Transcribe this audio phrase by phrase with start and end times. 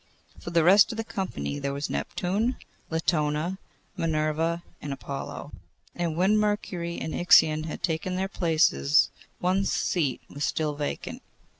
[0.39, 2.55] For the rest of the company there was Neptune,
[2.89, 3.59] Latona,
[3.95, 5.51] Minerva, and Apollo,
[5.93, 11.21] and when Mercury and Ixion had taken their places, one seat was still vacant.